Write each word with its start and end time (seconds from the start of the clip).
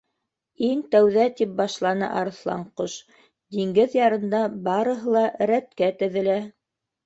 —Иң 0.69 0.79
тәүҙә, 0.95 1.25
—тип 1.41 1.51
башланы 1.59 2.09
Арыҫланҡош, 2.23 2.97
—диңгеҙ 3.59 4.01
ярында 4.01 4.43
барыһы 4.71 5.17
ла 5.21 5.27
рәткә 5.57 5.95
теҙелә... 6.05 6.43